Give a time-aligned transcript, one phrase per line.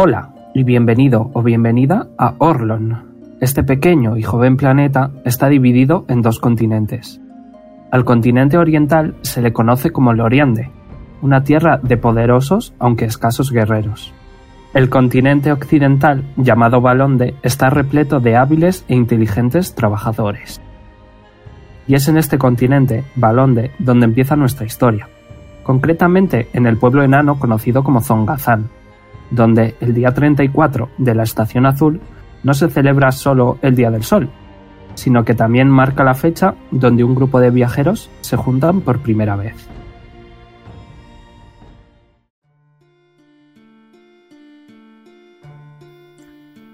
[0.00, 3.36] Hola y bienvenido o bienvenida a Orlon.
[3.40, 7.20] Este pequeño y joven planeta está dividido en dos continentes.
[7.90, 10.70] Al continente oriental se le conoce como Loriande,
[11.20, 14.14] una tierra de poderosos aunque escasos guerreros.
[14.72, 20.60] El continente occidental, llamado Balonde, está repleto de hábiles e inteligentes trabajadores.
[21.88, 25.08] Y es en este continente, Balonde, donde empieza nuestra historia,
[25.64, 28.70] concretamente en el pueblo enano conocido como Zongazán,
[29.30, 32.00] donde el día 34 de la Estación Azul
[32.42, 34.28] no se celebra solo el Día del Sol,
[34.94, 39.36] sino que también marca la fecha donde un grupo de viajeros se juntan por primera
[39.36, 39.54] vez.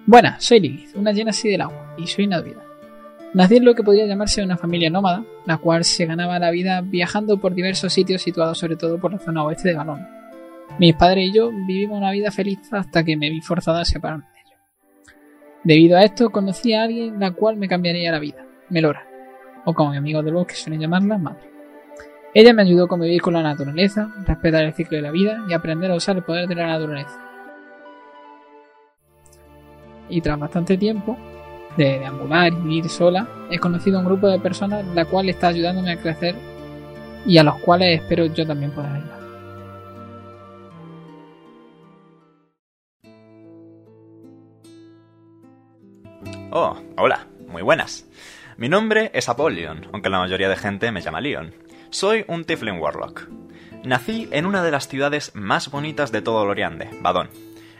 [0.06, 2.62] Buenas, soy Lilith, una llena así del agua, y soy una druida.
[3.32, 6.82] Nací en lo que podría llamarse una familia nómada, la cual se ganaba la vida
[6.82, 10.06] viajando por diversos sitios situados sobre todo por la zona oeste de Balón.
[10.78, 14.24] Mis padres y yo vivimos una vida feliz hasta que me vi forzada a separarme
[14.24, 14.60] de ellos.
[15.62, 19.06] Debido a esto conocí a alguien la cual me cambiaría la vida, Melora,
[19.64, 21.50] o como mi amigo de bosque suelen llamarla, madre.
[22.34, 25.52] Ella me ayudó a convivir con la naturaleza, respetar el ciclo de la vida y
[25.52, 27.24] aprender a usar el poder de la naturaleza
[30.08, 31.16] y tras bastante tiempo
[31.76, 35.48] de deambular y vivir sola, he conocido a un grupo de personas la cual está
[35.48, 36.36] ayudándome a crecer
[37.26, 39.23] y a los cuales espero yo también poder ayudar.
[46.50, 48.06] Oh, hola, muy buenas.
[48.56, 51.54] Mi nombre es Apollyon, aunque la mayoría de gente me llama Leon.
[51.90, 53.28] Soy un Tiflin Warlock.
[53.84, 57.28] Nací en una de las ciudades más bonitas de todo Loriande, Badón,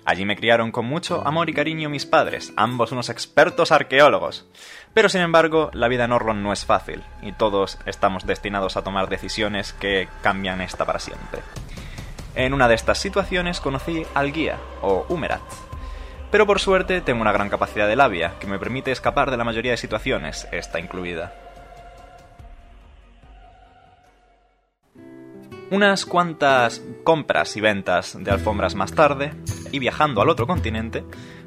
[0.05, 4.47] Allí me criaron con mucho amor y cariño mis padres, ambos unos expertos arqueólogos.
[4.92, 8.84] Pero sin embargo, la vida en Orlon no es fácil, y todos estamos destinados a
[8.84, 11.41] tomar decisiones que cambian esta para siempre.
[12.34, 15.41] En una de estas situaciones conocí al guía, o Humerat.
[16.35, 19.45] Pero por suerte tengo una gran capacidad de labia, que me permite escapar de la
[19.45, 21.33] mayoría de situaciones, esta incluida.
[25.70, 29.33] Unas cuantas compras y ventas de alfombras más tarde,
[29.70, 31.05] y viajando al otro continente,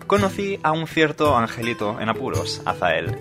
[0.08, 3.20] conocí a un cierto angelito en apuros, Azael.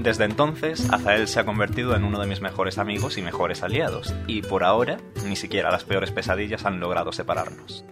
[0.00, 4.14] Desde entonces, Azael se ha convertido en uno de mis mejores amigos y mejores aliados,
[4.26, 7.86] y por ahora, ni siquiera las peores pesadillas han logrado separarnos.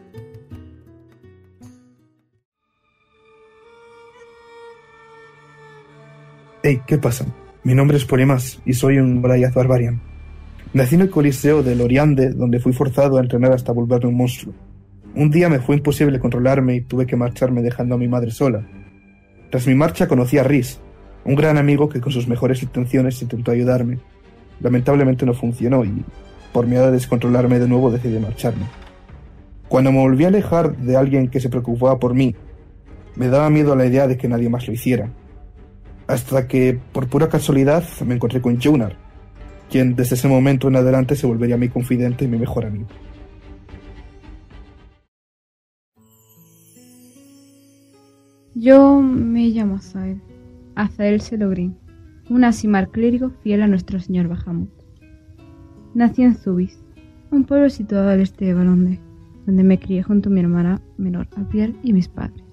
[6.66, 7.26] Hey, ¿qué pasa?
[7.62, 10.00] Mi nombre es Polimas y soy un Goliath Barbarian.
[10.72, 14.54] Nací en el Coliseo de Loriande, donde fui forzado a entrenar hasta volverme un monstruo.
[15.14, 18.66] Un día me fue imposible controlarme y tuve que marcharme dejando a mi madre sola.
[19.50, 20.80] Tras mi marcha conocí a Rhys,
[21.26, 23.98] un gran amigo que con sus mejores intenciones intentó ayudarme.
[24.60, 26.03] Lamentablemente no funcionó y,
[26.54, 28.64] por miedo de descontrolarme de nuevo, decidí marcharme.
[29.69, 32.34] Cuando me volví a alejar de alguien que se preocupaba por mí,
[33.16, 35.10] me daba miedo la idea de que nadie más lo hiciera.
[36.06, 38.97] Hasta que, por pura casualidad, me encontré con Jonar,
[39.70, 42.87] quien desde ese momento en adelante se volvería mi confidente y mi mejor amigo.
[48.54, 50.20] Yo me llamo Azael,
[50.76, 51.76] Azael Selogrin,
[52.31, 54.71] un asimar clérigo fiel a nuestro señor Bahamut.
[55.94, 56.78] Nací en Zubis,
[57.31, 59.00] un pueblo situado al este de Balonde,
[59.47, 62.44] donde me crié junto a mi hermana menor Apiel y mis padres.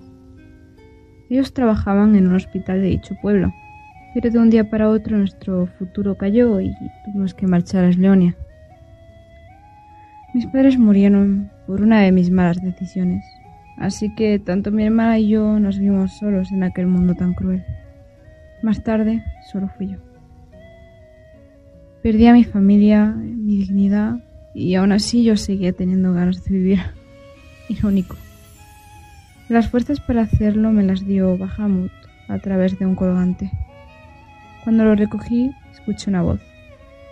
[1.32, 3.54] Ellos trabajaban en un hospital de dicho pueblo,
[4.14, 6.76] pero de un día para otro nuestro futuro cayó y
[7.06, 8.36] tuvimos que marchar a Esleonia.
[10.34, 13.24] Mis padres murieron por una de mis malas decisiones,
[13.78, 17.64] así que tanto mi hermana y yo nos vimos solos en aquel mundo tan cruel.
[18.62, 20.00] Más tarde, solo fui yo.
[22.04, 24.18] Perdí a mi familia, mi dignidad,
[24.54, 26.80] y aún así yo seguía teniendo ganas de vivir.
[27.70, 28.18] Irónico.
[29.52, 31.92] Las fuerzas para hacerlo me las dio Bahamut
[32.30, 33.52] a través de un colgante.
[34.64, 36.40] Cuando lo recogí, escuché una voz.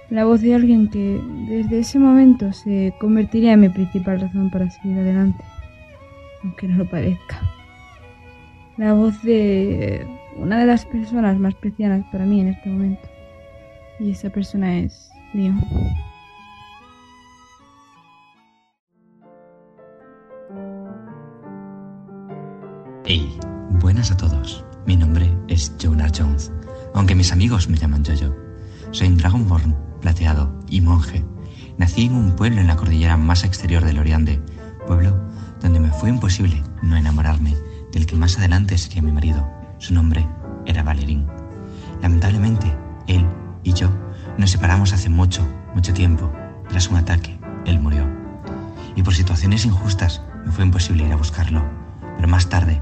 [0.10, 4.70] La voz de alguien que desde ese momento se convertiría en mi principal razón para
[4.70, 5.44] seguir adelante,
[6.42, 7.42] aunque no lo parezca.
[8.78, 10.08] La voz de
[10.38, 13.06] una de las personas más preciadas para mí en este momento.
[14.00, 15.60] Y esa persona es Leon.
[23.12, 23.36] Hey,
[23.82, 24.64] buenas a todos.
[24.86, 26.52] Mi nombre es Jonah Jones
[26.94, 28.36] aunque mis amigos me llaman Jojo.
[28.92, 31.26] Soy un Dragonborn plateado y monje.
[31.80, 34.40] Nací en un pueblo en la cordillera más exterior del Oriande,
[34.86, 35.20] pueblo
[35.60, 37.58] donde me fue imposible no enamorarme
[37.92, 39.50] del que más adelante sería mi marido.
[39.80, 40.28] Su nombre
[40.68, 41.26] era Valerín.
[42.04, 42.78] Lamentablemente,
[43.08, 43.26] él
[43.64, 43.90] y yo
[44.38, 46.32] nos separamos hace mucho, mucho tiempo.
[46.70, 48.08] Tras un ataque, él murió.
[48.96, 51.64] Y por situaciones injustas me fue imposible ir a buscarlo.
[52.16, 52.80] pero más tarde,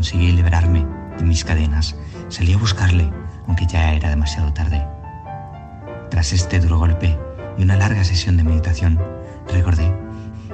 [0.00, 0.86] conseguí liberarme
[1.18, 1.94] de mis cadenas,
[2.30, 3.12] salí a buscarle,
[3.46, 4.82] aunque ya era demasiado tarde.
[6.10, 7.18] Tras este duro golpe
[7.58, 8.98] y una larga sesión de meditación,
[9.52, 9.94] recordé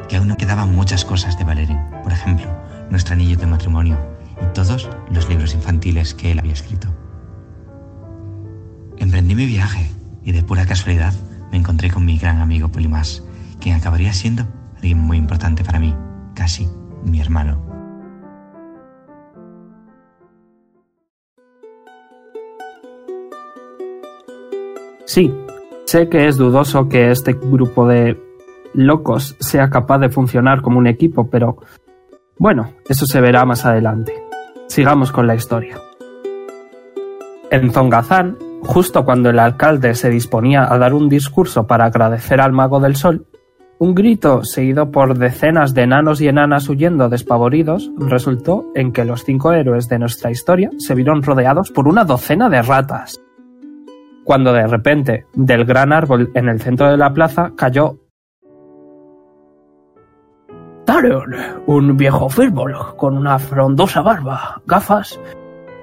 [0.08, 2.48] que aún no quedaban muchas cosas de Valerin, por ejemplo,
[2.90, 3.96] nuestro anillo de matrimonio
[4.42, 6.88] y todos los libros infantiles que él había escrito.
[8.98, 9.88] Emprendí mi viaje
[10.24, 11.14] y de pura casualidad
[11.52, 13.22] me encontré con mi gran amigo Polimás,
[13.60, 14.44] quien acabaría siendo
[14.74, 15.94] alguien muy importante para mí,
[16.34, 16.68] casi
[17.04, 17.65] mi hermano.
[25.16, 25.34] Sí,
[25.86, 28.20] sé que es dudoso que este grupo de
[28.74, 31.56] locos sea capaz de funcionar como un equipo, pero
[32.36, 34.12] bueno, eso se verá más adelante.
[34.66, 35.78] Sigamos con la historia.
[37.50, 42.52] En Zongazán, justo cuando el alcalde se disponía a dar un discurso para agradecer al
[42.52, 43.24] mago del sol,
[43.78, 49.24] un grito seguido por decenas de enanos y enanas huyendo despavoridos resultó en que los
[49.24, 53.18] cinco héroes de nuestra historia se vieron rodeados por una docena de ratas.
[54.26, 58.00] Cuando de repente, del gran árbol en el centro de la plaza cayó
[60.84, 61.32] Tarion,
[61.66, 65.20] un viejo fútbol con una frondosa barba, gafas,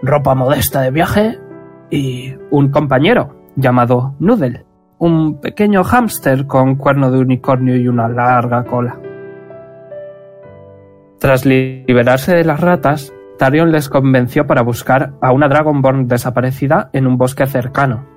[0.01, 1.39] ropa modesta de viaje
[1.89, 4.65] y un compañero llamado Noodle,
[4.97, 8.99] un pequeño hámster con cuerno de unicornio y una larga cola.
[11.17, 17.07] Tras liberarse de las ratas, Tarion les convenció para buscar a una Dragonborn desaparecida en
[17.07, 18.12] un bosque cercano.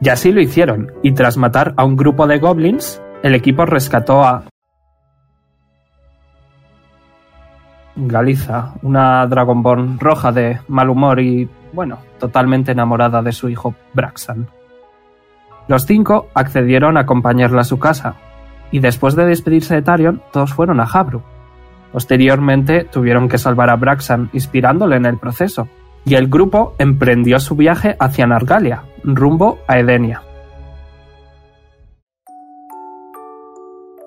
[0.00, 4.22] Y así lo hicieron, y tras matar a un grupo de goblins, el equipo rescató
[4.22, 4.44] a
[7.96, 14.46] Galiza, una Dragonborn roja de mal humor y, bueno, totalmente enamorada de su hijo Braxan.
[15.66, 18.14] Los cinco accedieron a acompañarla a su casa,
[18.70, 21.22] y después de despedirse de Tarion, todos fueron a Habru.
[21.92, 25.68] Posteriormente tuvieron que salvar a Braxan, inspirándole en el proceso,
[26.08, 30.22] y el grupo emprendió su viaje hacia Nargalia, rumbo a Edenia.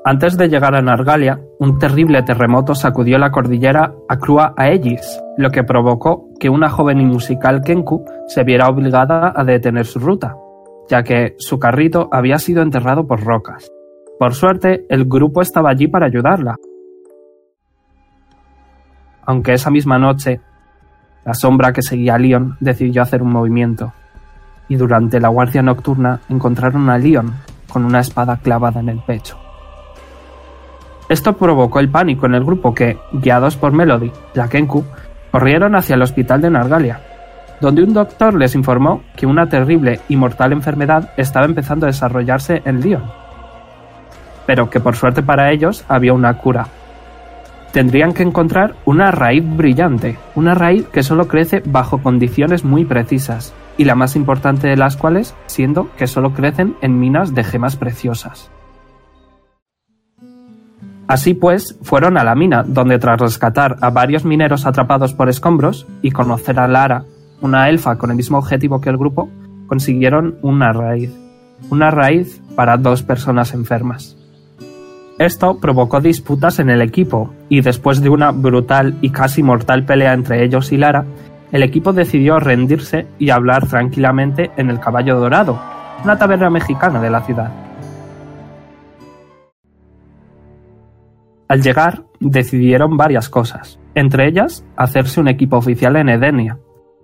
[0.04, 5.64] Antes de llegar a Nargalia, un terrible terremoto sacudió la cordillera Acrua Aegis, lo que
[5.64, 10.36] provocó que una joven y musical Kenku se viera obligada a detener su ruta,
[10.90, 13.72] ya que su carrito había sido enterrado por rocas.
[14.18, 16.56] Por suerte, el grupo estaba allí para ayudarla.
[19.24, 20.42] Aunque esa misma noche,
[21.26, 23.94] la sombra que seguía a Leon decidió hacer un movimiento,
[24.68, 27.34] y durante la guardia nocturna encontraron a Leon
[27.72, 29.38] con una espada clavada en el pecho.
[31.10, 34.86] Esto provocó el pánico en el grupo que, guiados por Melody, la Kenku,
[35.32, 37.02] corrieron hacia el hospital de Nargalia,
[37.60, 42.62] donde un doctor les informó que una terrible y mortal enfermedad estaba empezando a desarrollarse
[42.66, 43.04] en Lyon,
[44.46, 46.68] pero que por suerte para ellos había una cura.
[47.74, 53.54] Tendrían que encontrar una raíz brillante, una raíz que solo crece bajo condiciones muy precisas,
[53.78, 57.78] y la más importante de las cuales siendo que solo crecen en minas de gemas
[57.78, 58.52] preciosas.
[61.08, 65.88] Así pues, fueron a la mina, donde tras rescatar a varios mineros atrapados por escombros
[66.02, 67.06] y conocer a Lara,
[67.42, 69.30] una elfa con el mismo objetivo que el grupo,
[69.68, 71.12] consiguieron una raíz.
[71.70, 74.21] Una raíz para dos personas enfermas.
[75.22, 80.14] Esto provocó disputas en el equipo, y después de una brutal y casi mortal pelea
[80.14, 81.06] entre ellos y Lara,
[81.52, 85.62] el equipo decidió rendirse y hablar tranquilamente en el Caballo Dorado,
[86.04, 87.52] una taberna mexicana de la ciudad.
[91.50, 96.58] Al llegar, decidieron varias cosas, entre ellas hacerse un equipo oficial en Edenia,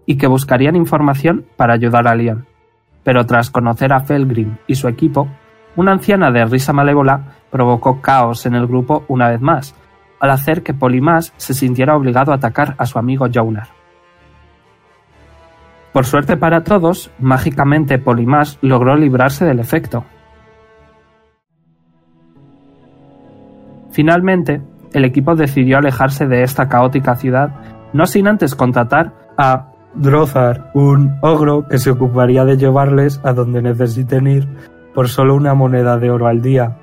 [0.08, 2.48] y que buscarían información para ayudar a Leon.
[3.04, 5.28] Pero tras conocer a Felgrim y su equipo,
[5.78, 9.74] una anciana de risa malévola provocó caos en el grupo una vez más,
[10.20, 13.70] al hacer que Polimás se sintiera obligado a atacar a su amigo Jonar.
[15.94, 20.04] Por suerte para todos, mágicamente Polimás logró librarse del efecto,
[23.98, 24.62] Finalmente,
[24.94, 27.50] el equipo decidió alejarse de esta caótica ciudad,
[27.94, 33.64] no sin antes contratar a Drozar, un ogro que se ocuparía de llevarles a donde
[33.64, 34.48] necesiten ir
[34.98, 36.76] por solo una moneda de oro al día.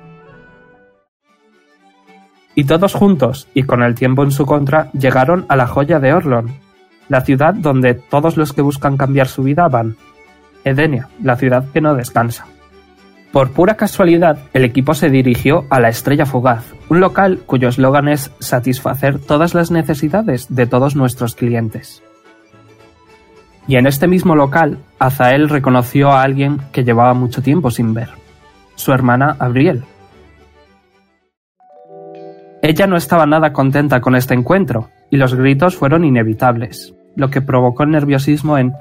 [2.55, 6.13] Y todos juntos, y con el tiempo en su contra, llegaron a la joya de
[6.13, 6.49] Orlon,
[7.09, 9.97] la ciudad donde todos los que buscan cambiar su vida van.
[10.63, 12.47] Edenia, la ciudad que no descansa.
[13.33, 18.07] Por pura casualidad, el equipo se dirigió a la Estrella Fugaz, un local cuyo eslogan
[18.07, 22.01] es satisfacer todas las necesidades de todos nuestros clientes.
[23.67, 28.09] Y en este mismo local, Azael reconoció a alguien que llevaba mucho tiempo sin ver,
[28.75, 29.83] su hermana Abriel.
[32.61, 37.41] Ella no estaba nada contenta con este encuentro, y los gritos fueron inevitables, lo que
[37.41, 38.73] provocó el nerviosismo en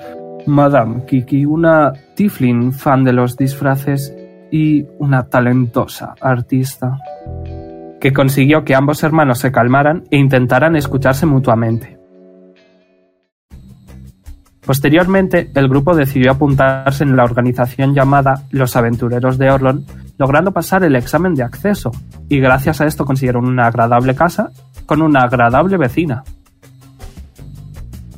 [0.47, 4.15] Madame Kiki, una Tiflin fan de los disfraces
[4.51, 6.99] y una talentosa artista,
[8.01, 12.04] que consiguió que ambos hermanos se calmaran e intentaran escucharse mutuamente.
[14.65, 19.85] Posteriormente, el grupo decidió apuntarse en la organización llamada Los Aventureros de Orlon,
[20.17, 21.91] logrando pasar el examen de acceso,
[22.29, 24.51] y gracias a esto consiguieron una agradable casa
[24.87, 26.25] con una agradable vecina.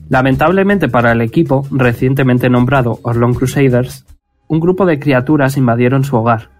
[0.08, 4.06] Lamentablemente para el equipo, recientemente nombrado Orlon Crusaders,
[4.46, 6.50] un grupo de criaturas invadieron su hogar,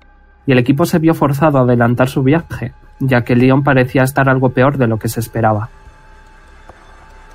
[0.47, 4.29] y el equipo se vio forzado a adelantar su viaje, ya que Leon parecía estar
[4.29, 5.71] algo peor de lo que se esperaba.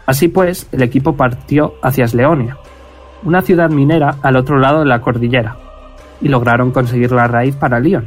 [0.05, 2.58] Así pues, el equipo partió hacia Sleonia,
[3.24, 5.58] una ciudad minera al otro lado de la cordillera,
[6.22, 8.05] y lograron conseguir la raíz para Leon,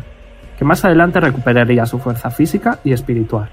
[0.59, 3.49] que más adelante recuperaría su fuerza física y espiritual.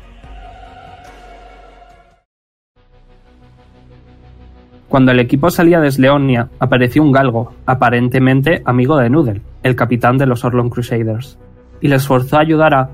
[4.87, 10.17] Cuando el equipo salía de Sleonia, apareció un galgo, aparentemente amigo de Noodle, el capitán
[10.17, 11.37] de los Orlon Crusaders,
[11.79, 12.89] y les forzó a ayudar a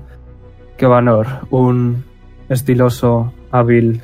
[0.76, 2.04] Kevanor, un
[2.48, 4.00] estiloso, hábil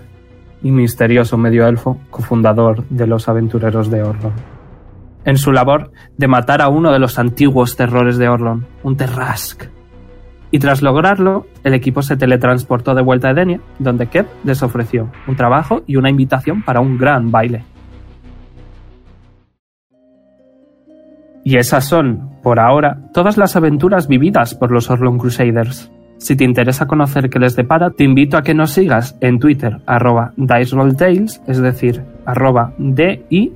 [0.65, 4.33] y misterioso medio elfo, cofundador de los aventureros de Orlon.
[5.27, 9.67] En su labor de matar a uno de los antiguos terrores de Orlon, un Terrask.
[10.51, 15.11] Y tras lograrlo, el equipo se teletransportó de vuelta a Edenia, donde Kev les ofreció
[15.29, 17.65] un trabajo y una invitación para un gran baile.
[21.45, 25.91] Y esas son, por ahora, todas las aventuras vividas por los Orlon Crusaders.
[26.25, 29.83] Si te interesa conocer qué les depara, te invito a que nos sigas en Twitter,
[29.85, 33.53] arroba DiceRollTales, es decir, arroba D-I-C-E-R-O-L-L-T,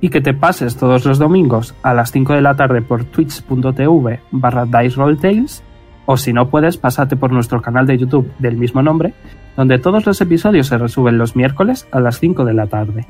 [0.00, 4.20] y que te pases todos los domingos a las 5 de la tarde por twitch.tv
[4.30, 5.64] barra DiceRollTales,
[6.06, 9.14] o si no puedes, pásate por nuestro canal de YouTube del mismo nombre,
[9.56, 13.08] donde todos los episodios se resuben los miércoles a las 5 de la tarde.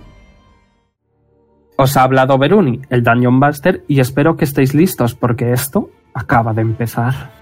[1.77, 6.53] Os ha hablado Beruni, el Dungeon Buster, y espero que estéis listos porque esto acaba
[6.55, 7.36] de empezar.